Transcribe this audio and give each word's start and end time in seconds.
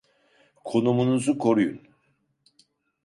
Konumunuzu 0.63 1.37
koruyun. 1.37 1.87